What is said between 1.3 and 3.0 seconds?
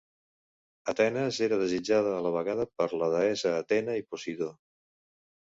era desitjada a la vegada per